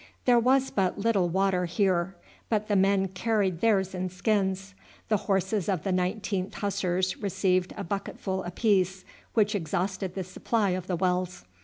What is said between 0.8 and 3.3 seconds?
little water here, but the men